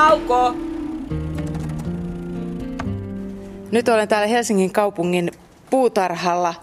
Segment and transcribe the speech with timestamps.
[0.00, 0.54] Kauko!
[3.70, 5.30] Nyt olen täällä Helsingin kaupungin
[5.70, 6.54] puutarhalla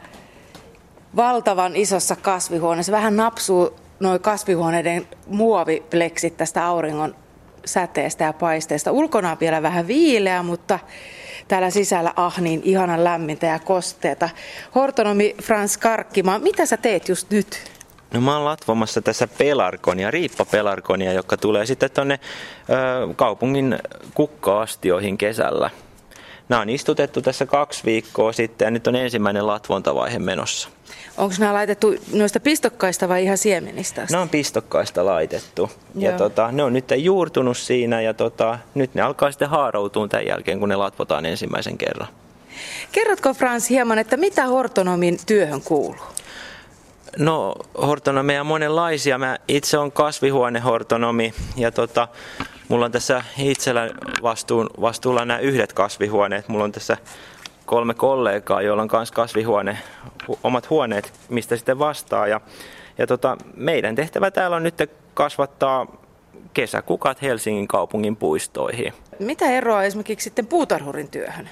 [1.16, 2.92] valtavan isossa kasvihuoneessa.
[2.92, 7.16] Vähän napsuu noin kasvihuoneiden muovipleksit tästä auringon
[7.66, 8.92] säteestä ja paisteesta.
[8.92, 10.80] Ulkona on vielä vähän viileä, mutta
[11.48, 14.30] täällä sisällä ah niin ihanan lämmintä ja kosteeta.
[14.76, 17.77] Hortonomi Frans Karkkima, mitä sä teet just nyt?
[18.14, 22.20] No mä oon latvomassa tässä pelarkonia, riippapelarkonia, joka tulee sitten tonne
[22.70, 23.80] ö, kaupungin
[24.14, 25.70] kukka-astioihin kesällä.
[26.50, 30.70] Nämä on istutettu tässä kaksi viikkoa sitten ja nyt on ensimmäinen latvontavaihe menossa.
[31.18, 34.08] Onko nämä laitettu noista pistokkaista vai ihan siemenistä?
[34.12, 35.72] Ne on pistokkaista laitettu.
[35.96, 36.12] Joo.
[36.12, 40.26] Ja tota, ne on nyt juurtunut siinä ja tota, nyt ne alkaa sitten haaroutua tämän
[40.26, 42.08] jälkeen, kun ne latvotaan ensimmäisen kerran.
[42.92, 46.17] Kerrotko Frans hieman, että mitä hortonomin työhön kuuluu?
[47.20, 49.18] No hortonomeja on monenlaisia.
[49.18, 52.08] Mä itse on kasvihuonehortonomi ja tota,
[52.68, 53.90] mulla on tässä itsellä
[54.22, 56.48] vastuun, vastuulla nämä yhdet kasvihuoneet.
[56.48, 56.98] Mulla on tässä
[57.66, 59.78] kolme kollegaa, joilla on myös kasvihuone,
[60.28, 62.28] hu, omat huoneet, mistä sitten vastaa.
[62.28, 62.42] Ja,
[62.98, 64.76] ja tota, meidän tehtävä täällä on nyt
[65.14, 65.88] kasvattaa
[66.54, 68.94] kesäkukat Helsingin kaupungin puistoihin.
[69.20, 71.50] Mitä eroa esimerkiksi sitten puutarhurin työhön?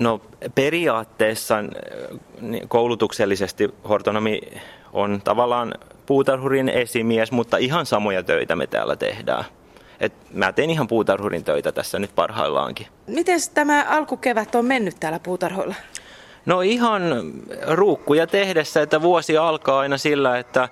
[0.00, 0.20] No
[0.54, 1.56] periaatteessa
[2.40, 4.40] niin koulutuksellisesti hortonomi
[4.92, 5.74] on tavallaan
[6.06, 9.44] puutarhurin esimies, mutta ihan samoja töitä me täällä tehdään.
[10.00, 12.86] Et mä teen ihan puutarhurin töitä tässä nyt parhaillaankin.
[13.06, 15.74] Miten tämä alkukevät on mennyt täällä puutarhoilla?
[16.46, 17.02] No ihan
[17.66, 20.68] ruukkuja tehdessä, että vuosi alkaa aina sillä, että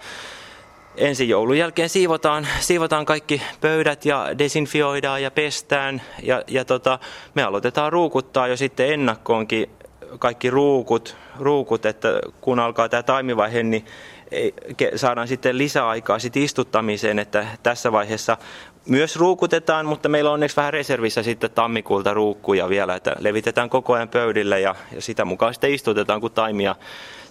[0.99, 6.03] ensi joulun jälkeen siivotaan, siivotaan kaikki pöydät ja desinfioidaan ja pestään.
[6.23, 6.99] Ja, ja tota,
[7.35, 9.71] me aloitetaan ruukuttaa jo sitten ennakkoonkin
[10.19, 12.09] kaikki ruukut, ruukut että
[12.41, 13.85] kun alkaa tämä taimivaihe, niin
[14.97, 18.37] saadaan sitten lisäaikaa sitten istuttamiseen, että tässä vaiheessa
[18.87, 23.93] myös ruukutetaan, mutta meillä on onneksi vähän reservissä sitten tammikuulta ruukkuja vielä, että levitetään koko
[23.93, 26.77] ajan pöydille ja, ja sitä mukaan sitten istutetaan, kun taimia,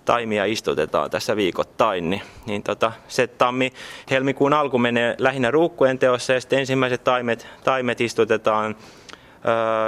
[0.07, 2.09] taimia istutetaan tässä viikoittain.
[2.09, 3.73] Niin, niin tota, se tammi,
[4.09, 8.75] helmikuun alku menee lähinnä ruukkujen teossa ja sitten ensimmäiset taimet, taimet istutetaan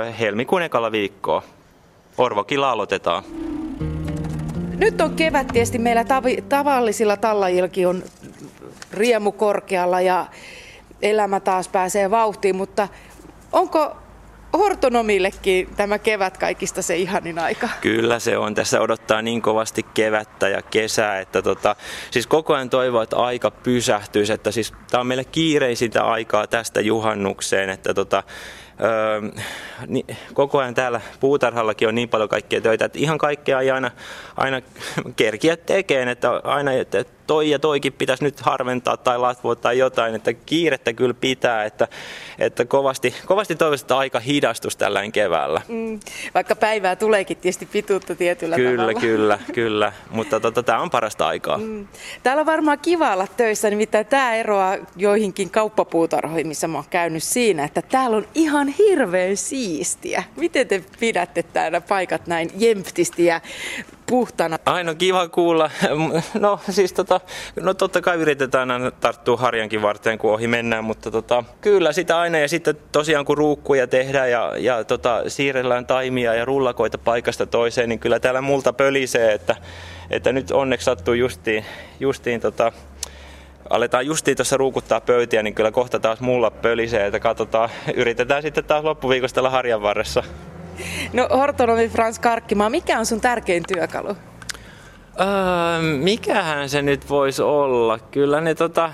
[0.07, 1.43] ö, helmikuun ekalla viikkoa.
[2.17, 3.23] Orvokilla aloitetaan.
[4.77, 8.03] Nyt on kevät tietysti meillä tav- tavallisilla tallajilkin on
[8.93, 10.25] riemu korkealla ja
[11.01, 12.87] elämä taas pääsee vauhtiin, mutta
[13.51, 13.95] onko
[14.53, 17.69] hortonomillekin tämä kevät kaikista se ihanin aika?
[17.81, 18.55] Kyllä se on.
[18.55, 21.75] Tässä odottaa niin kovasti kevättä ja kesää, että tota,
[22.11, 24.33] siis koko ajan toivoo, että aika pysähtyisi.
[24.33, 28.23] Että siis tämä on meille kiireisintä aikaa tästä juhannukseen, että tota,
[28.83, 29.21] öö,
[29.87, 33.91] niin, koko ajan täällä puutarhallakin on niin paljon kaikkia töitä, että ihan kaikkea ei aina,
[34.37, 34.61] aina
[35.15, 40.15] kerkiä tekemään, että aina että toi ja toikin pitäisi nyt harventaa tai latvoa tai jotain,
[40.15, 41.87] että kiirettä kyllä pitää, että,
[42.39, 45.61] että kovasti, kovasti toivoisin, että aika hidastus tällä keväällä.
[45.67, 45.99] Mm,
[46.33, 48.99] vaikka päivää tuleekin tietysti pituutta tietyllä kyllä, tavalla.
[48.99, 51.57] Kyllä, kyllä, mutta tota, tämä on parasta aikaa.
[51.57, 51.87] Mm.
[52.23, 57.23] Täällä on varmaan kiva olla töissä, nimittäin tämä eroaa joihinkin kauppapuutarhoihin, missä mä oon käynyt
[57.23, 60.23] siinä, että täällä on ihan hirveän siistiä.
[60.35, 63.41] Miten te pidätte täällä paikat näin jemptisti ja
[64.09, 64.57] puhtana.
[64.65, 65.71] Aina kiva kuulla.
[66.39, 67.21] No siis tota,
[67.61, 72.19] no totta kai yritetään aina tarttua harjankin varten, kun ohi mennään, mutta tota, kyllä sitä
[72.19, 72.37] aina.
[72.37, 77.89] Ja sitten tosiaan kun ruukkuja tehdään ja, ja tota, siirrellään taimia ja rullakoita paikasta toiseen,
[77.89, 79.55] niin kyllä täällä multa pölisee, että,
[80.09, 81.65] että nyt onneksi sattuu justiin,
[81.99, 82.71] justiin tota,
[83.69, 88.65] aletaan justiin tuossa ruukuttaa pöytiä, niin kyllä kohta taas mulla pölisee, että katsotaan, yritetään sitten
[88.65, 90.23] taas loppuviikosta harjan varressa.
[91.13, 94.09] No hortonomi Frans Karkkimaa, mikä on sun tärkein työkalu?
[95.19, 97.99] Öö, mikähän se nyt voisi olla?
[97.99, 98.93] Kyllä ne tota,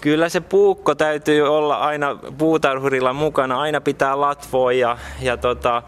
[0.00, 5.82] Kyllä se puukko täytyy olla aina puutarhurilla mukana, aina pitää latvoa ja, ja tota,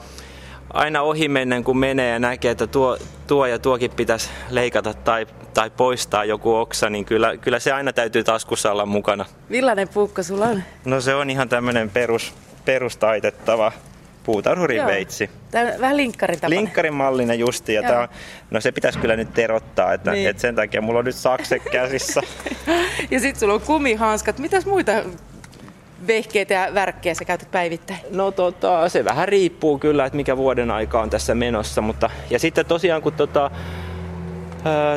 [0.73, 5.27] aina ohi mennen kun menee ja näkee, että tuo, tuo ja tuokin pitäisi leikata tai,
[5.55, 9.25] tai poistaa joku oksa, niin kyllä, kyllä se aina täytyy taskussa olla mukana.
[9.49, 10.63] Millainen puukko sulla on?
[10.85, 12.35] No se on ihan tämmöinen perus,
[12.65, 13.73] perustaitettava
[14.29, 14.87] puutarhurin Joo.
[14.87, 15.31] veitsi.
[15.51, 16.59] Tämä vähän linkkarin tapainen.
[16.59, 17.75] Linkkarin mallinen justi.
[17.75, 18.09] Ja tämä,
[18.51, 20.29] no se pitäisi kyllä nyt erottaa, että, niin.
[20.29, 22.21] että sen takia mulla on nyt sakse käsissä.
[23.11, 24.39] ja sitten sulla on kumihanskat.
[24.39, 24.93] Mitäs muita
[26.07, 28.01] vehkeitä ja värkkejä sä käytät päivittäin?
[28.11, 31.81] No tota, se vähän riippuu kyllä, että mikä vuoden aika on tässä menossa.
[31.81, 33.51] Mutta, ja sitten tosiaan kun tota,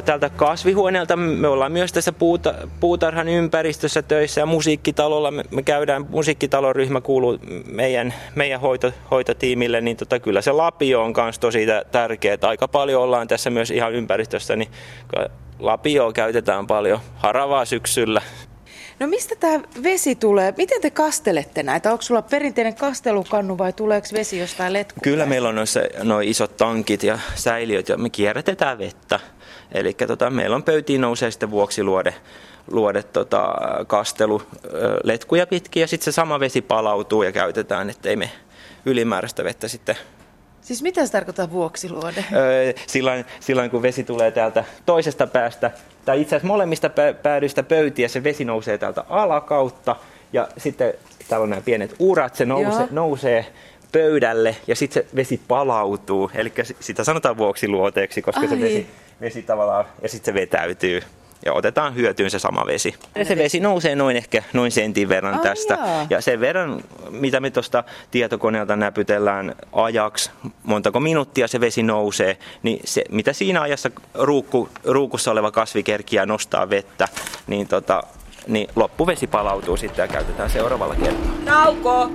[0.06, 1.16] tältä kasvihuoneelta.
[1.16, 5.32] Me ollaan myös tässä puuta, puutarhan ympäristössä töissä ja musiikkitalolla.
[5.32, 7.38] Me, käydään, musiikkitaloryhmä kuuluu
[7.72, 12.38] meidän, meidän hoito, hoitotiimille, niin tota, kyllä se lapio on myös tosi tärkeä.
[12.42, 14.70] Aika paljon ollaan tässä myös ihan ympäristössä, niin
[15.60, 18.22] lapio käytetään paljon haravaa syksyllä.
[19.02, 20.54] No mistä tämä vesi tulee?
[20.58, 21.92] Miten te kastelette näitä?
[21.92, 25.00] Onko sulla perinteinen kastelukannu vai tuleeko vesi jostain letku?
[25.04, 29.20] Kyllä meillä on noissa noin isot tankit ja säiliöt ja me kierrätetään vettä.
[29.72, 32.16] Eli tota, meillä on pöytiin nousee sitten vuoksiluode
[32.72, 33.54] luode tota,
[33.88, 34.42] kastelu
[35.04, 38.32] letkuja pitkin ja sitten se sama vesi palautuu ja käytetään, ettei me
[38.86, 39.96] ylimääräistä vettä sitten
[40.62, 42.26] Siis mitä se tarkoittaa vuoksiluode?
[42.34, 45.72] Öö, silloin, silloin kun vesi tulee täältä toisesta päästä,
[46.06, 46.90] tai itse asiassa molemmista
[47.24, 49.96] päädyistä pöytiä, se vesi nousee täältä alakautta,
[50.34, 50.94] ja sitten
[51.28, 53.46] täällä on nämä pienet urat, se nousee, nousee
[53.92, 58.48] pöydälle, ja sitten se vesi palautuu, eli sitä sanotaan vuoksiluoteeksi, koska Ai.
[58.48, 58.88] se vesi,
[59.22, 61.02] vesi tavallaan, ja sitten se vetäytyy
[61.46, 62.96] ja otetaan hyötyyn se sama vesi.
[63.16, 65.74] Ja se vesi nousee noin ehkä noin sentin verran oh, tästä.
[65.74, 66.08] Jaa.
[66.10, 70.32] Ja sen verran, mitä me tuosta tietokoneelta näpytellään ajaksi,
[70.64, 76.26] montako minuuttia se vesi nousee, niin se, mitä siinä ajassa ruukku, ruukussa oleva kasvi kerkiää
[76.26, 77.08] nostaa vettä,
[77.48, 78.04] niin, tota,
[78.48, 81.32] niin loppuvesi palautuu sitten ja käytetään seuraavalla kertaa.
[81.46, 82.12] Nauko!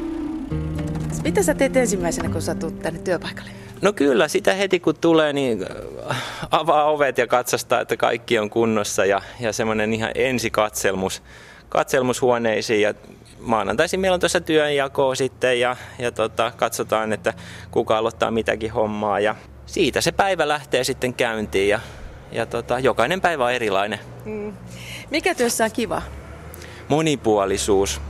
[1.22, 3.65] Mitä sä teet ensimmäisenä, kun sä tulet tänne työpaikalle?
[3.82, 5.66] No kyllä, sitä heti kun tulee, niin
[6.10, 11.22] äh, avaa ovet ja katsastaa, että kaikki on kunnossa ja, ja semmoinen ihan ensikatselmus
[11.68, 12.94] katselmushuoneisiin ja
[13.40, 17.34] maanantaisin meillä on tuossa työnjakoa sitten ja, ja tota, katsotaan, että
[17.70, 19.34] kuka aloittaa mitäkin hommaa ja
[19.66, 21.80] siitä se päivä lähtee sitten käyntiin ja,
[22.32, 23.98] ja tota, jokainen päivä on erilainen.
[24.24, 24.52] Mm.
[25.10, 26.02] Mikä työssä on kiva?
[26.88, 28.00] Monipuolisuus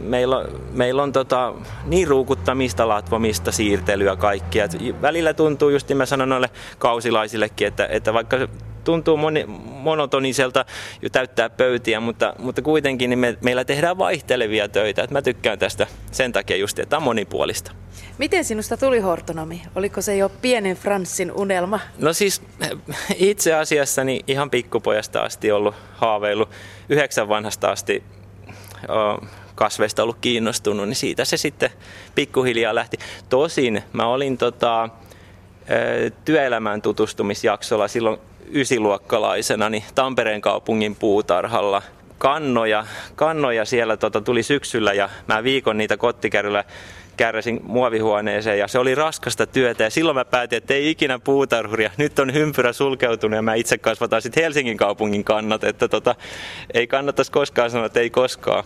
[0.00, 1.54] meillä on, meillä on tota,
[1.84, 4.64] niin ruukuttamista, latvomista, siirtelyä kaikkia.
[4.64, 8.36] Et välillä tuntuu, just niin mä sanon noille kausilaisillekin, että, että vaikka
[8.84, 10.64] tuntuu moni, monotoniselta
[11.02, 15.02] jo täyttää pöytiä, mutta, mutta kuitenkin niin me, meillä tehdään vaihtelevia töitä.
[15.02, 17.72] Et mä tykkään tästä sen takia just, että on monipuolista.
[18.18, 19.62] Miten sinusta tuli hortonomi?
[19.74, 21.80] Oliko se jo pienen Franssin unelma?
[21.98, 22.42] No siis
[23.16, 26.50] itse asiassa niin ihan pikkupojasta asti ollut haaveillut
[26.88, 28.04] yhdeksän vanhasta asti
[29.54, 31.70] kasveista ollut kiinnostunut, niin siitä se sitten
[32.14, 32.98] pikkuhiljaa lähti.
[33.28, 34.88] Tosin mä olin tota,
[36.24, 38.18] työelämään tutustumisjaksolla silloin
[38.52, 41.82] ysiluokkalaisena niin Tampereen kaupungin puutarhalla.
[42.18, 46.64] Kannoja, kannoja siellä tota, tuli syksyllä ja mä viikon niitä kottikärryllä
[47.16, 51.90] kärräsin muovihuoneeseen ja se oli raskasta työtä ja silloin mä päätin, että ei ikinä puutarhuria.
[51.96, 56.14] Nyt on hympyrä sulkeutunut ja mä itse kasvataan sitten Helsingin kaupungin kannat, että tota,
[56.74, 58.64] ei kannattaisi koskaan sanoa, että ei koskaan.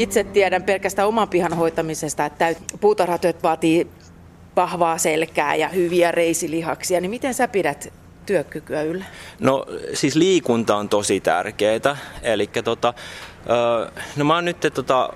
[0.00, 3.86] Itse tiedän pelkästään oman pihan hoitamisesta, että puutarhatyöt vaatii
[4.56, 7.92] vahvaa selkää ja hyviä reisilihaksia, niin miten sä pidät
[8.26, 9.04] työkykyä yllä?
[9.40, 11.96] No siis liikunta on tosi tärkeää.
[12.22, 12.94] Eli tota,
[14.16, 15.12] no mä oon nyt tota,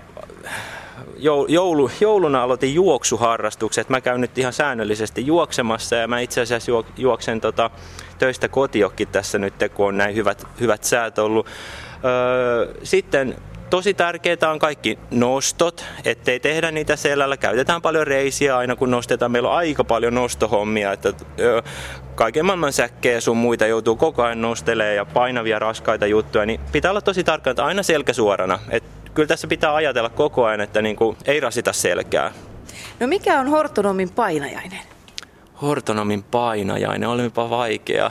[1.48, 3.88] joulu, jouluna aloitin juoksuharrastukset.
[3.88, 7.70] Mä käyn nyt ihan säännöllisesti juoksemassa ja mä itse asiassa juoksen tota,
[8.18, 11.46] töistä kotiokki tässä nyt, kun on näin hyvät, hyvät säät ollut.
[12.82, 13.36] Sitten
[13.70, 17.36] tosi tärkeää on kaikki nostot, ettei tehdä niitä selällä.
[17.36, 19.32] Käytetään paljon reisiä aina kun nostetaan.
[19.32, 21.12] Meillä on aika paljon nostohommia, että
[22.14, 26.90] kaiken maailman säkkejä sun muita joutuu koko ajan nostelemaan ja painavia raskaita juttuja, niin pitää
[26.90, 28.58] olla tosi tarkka, että aina selkä suorana.
[28.70, 28.84] Et
[29.14, 32.32] kyllä tässä pitää ajatella koko ajan, että niin kuin ei rasita selkää.
[33.00, 34.80] No mikä on hortonomin painajainen?
[35.62, 38.10] Hortonomin painajainen, olipa vaikea.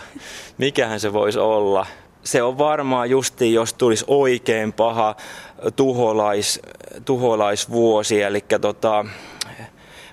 [0.57, 1.85] Mikähän se voisi olla?
[2.23, 5.15] Se on varmaan justi, jos tulisi oikein paha
[5.75, 6.61] tuholais,
[7.05, 9.05] tuholaisvuosi, eli tota,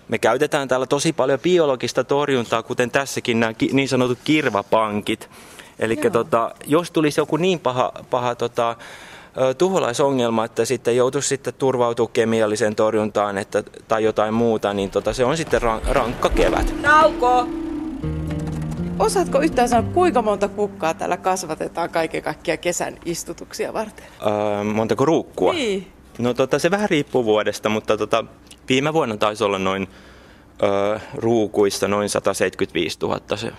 [0.09, 5.31] me käytetään täällä tosi paljon biologista torjuntaa, kuten tässäkin nämä niin sanotut kirvapankit.
[5.79, 8.77] Eli tota, jos tulisi joku niin paha, paha tota,
[9.59, 15.25] tuholaisongelma, että sitten joutuisi sitten turvautumaan kemialliseen torjuntaan että, tai jotain muuta, niin tota, se
[15.25, 16.75] on sitten rankka kevät.
[16.83, 17.60] Nauko!
[19.01, 24.05] Osaatko yhtään sanoa, kuinka monta kukkaa täällä kasvatetaan kaiken kaikkiaan kesän istutuksia varten?
[24.27, 25.53] Öö, montako ruukkua?
[25.53, 25.87] Niin.
[26.19, 28.25] No tota, se vähän riippuu vuodesta, mutta tota,
[28.69, 29.89] viime vuonna taisi olla noin
[30.63, 33.53] öö, ruukuista noin 175 000 se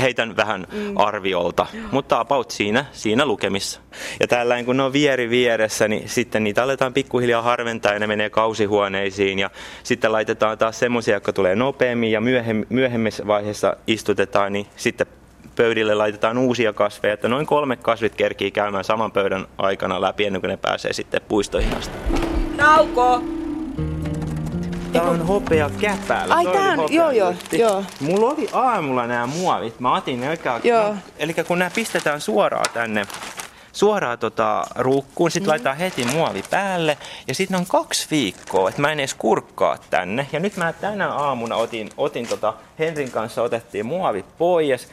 [0.00, 0.96] heitän vähän mm.
[0.96, 3.80] arviolta, mutta about siinä, siinä lukemissa.
[4.20, 8.06] Ja tällä kun ne on vieri vieressä, niin sitten niitä aletaan pikkuhiljaa harventaa ja ne
[8.06, 9.50] menee kausihuoneisiin ja
[9.82, 12.20] sitten laitetaan taas semmoisia, jotka tulee nopeammin ja
[12.68, 15.06] myöhemmissä vaiheessa istutetaan, niin sitten
[15.56, 20.40] pöydille laitetaan uusia kasveja, että noin kolme kasvit kerkii käymään saman pöydän aikana läpi ennen
[20.40, 21.98] kuin ne pääsee sitten puistoihin asti.
[22.56, 23.39] Nauko!
[24.92, 26.34] Tää on hopea käpälä.
[26.34, 27.84] Ai tää on, joo joo, joo.
[28.00, 29.80] Mulla oli aamulla nämä muovit.
[29.80, 30.60] Mä otin ne oikein.
[30.64, 30.94] Joo.
[31.18, 33.06] Eli kun nämä pistetään suoraan tänne
[33.72, 35.50] suoraan tota ruukkuun, sitten mm.
[35.50, 40.26] laitetaan heti muovi päälle ja sitten on kaksi viikkoa, että mä en edes kurkkaa tänne.
[40.32, 44.88] Ja nyt mä tänä aamuna otin, otin tota, Henrin kanssa otettiin muovi pois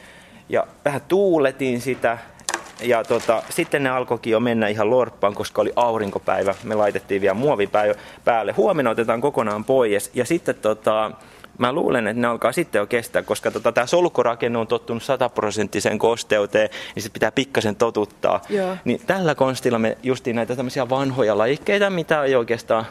[0.48, 2.18] ja vähän tuuletin sitä
[2.82, 6.54] ja tota, sitten ne alkoikin jo mennä ihan lorppaan, koska oli aurinkopäivä.
[6.64, 7.94] Me laitettiin vielä muovipäivä
[8.24, 8.52] päälle.
[8.52, 10.10] Huomenna otetaan kokonaan pois.
[10.14, 11.10] Ja sitten tota,
[11.58, 15.98] mä luulen, että ne alkaa sitten jo kestää, koska tota, tämä solkorakenne on tottunut sataprosenttiseen
[15.98, 18.40] kosteuteen, niin se pitää pikkasen totuttaa.
[18.48, 18.76] Joo.
[18.84, 22.86] Niin tällä konstilla me justiin näitä tämmöisiä vanhoja lajikkeita, mitä ei oikeastaan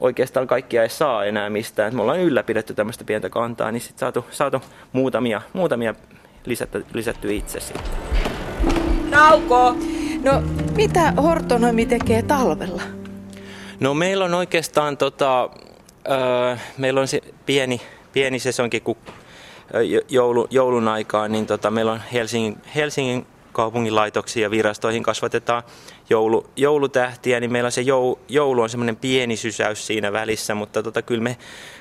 [0.00, 1.88] oikeastaan kaikkia ei saa enää mistään.
[1.88, 5.94] Et me ollaan ylläpidetty tämmöistä pientä kantaa, niin sitten saatu, saatu muutamia, muutamia
[6.44, 8.09] lisätty, lisätty itse sitten.
[9.20, 9.74] Nauko!
[10.22, 10.42] No,
[10.76, 12.82] mitä hortonoimi tekee talvella?
[13.80, 15.50] No meillä on oikeastaan tota,
[16.10, 17.80] öö, meillä on se pieni,
[18.12, 18.96] pieni sesonki, kun
[20.08, 25.62] joulu, joulun aikaan, niin tota, meillä on Helsingin, Helsingin kaupungin laitoksiin ja virastoihin kasvatetaan
[26.10, 31.02] joulu, joulutähtiä, niin meillä se jou, joulu on semmoinen pieni sysäys siinä välissä, mutta tota,
[31.02, 31.36] kyllä, me,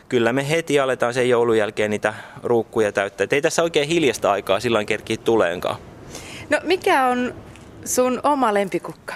[0.10, 3.24] kyllä me heti aletaan sen joulun jälkeen niitä ruukkuja täyttää.
[3.24, 5.76] Et ei tässä oikein hiljasta aikaa silloin kerkii tuleenkaan.
[6.50, 7.34] No mikä on
[7.86, 9.14] sun oma lempikukka?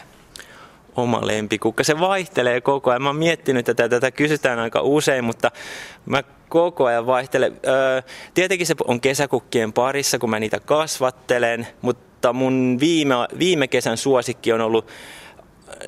[0.95, 1.83] Oma lempikukka.
[1.83, 3.01] Se vaihtelee koko ajan.
[3.01, 5.51] Mä oon miettinyt tätä, tätä kysytään aika usein, mutta
[6.05, 7.59] mä koko ajan vaihtelen.
[7.67, 8.01] Öö,
[8.33, 14.53] tietenkin se on kesäkukkien parissa, kun mä niitä kasvattelen, mutta mun viime, viime kesän suosikki
[14.53, 14.87] on ollut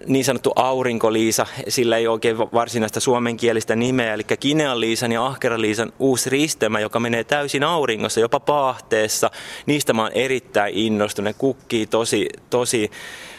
[0.07, 6.79] niin sanottu aurinkoliisa, sillä ei oikein varsinaista suomenkielistä nimeä, eli Kinean-liisan ja Ahkeran-liisan uusi ristelmä,
[6.79, 9.31] joka menee täysin auringossa, jopa paahteessa.
[9.65, 11.25] Niistä mä oon erittäin innostunut.
[11.25, 12.91] Ne kukkii tosi, tosi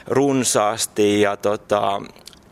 [0.06, 2.02] runsaasti ja tota,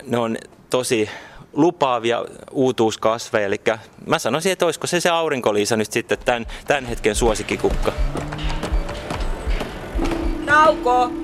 [0.07, 0.37] ne on
[0.71, 1.09] tosi
[1.53, 3.47] lupaavia uutuuskasveja.
[3.47, 3.61] Eli
[4.07, 7.93] mä sanoisin, että olisiko se se aurinkoliisa nyt sitten tämän, tämän hetken suosikkikukka.
[10.45, 11.24] Nauko!